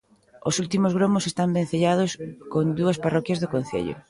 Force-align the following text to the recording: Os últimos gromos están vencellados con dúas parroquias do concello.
Os 0.49 0.55
últimos 0.63 0.95
gromos 0.97 1.27
están 1.31 1.49
vencellados 1.59 2.11
con 2.53 2.65
dúas 2.79 3.01
parroquias 3.03 3.39
do 3.41 3.51
concello. 3.55 3.95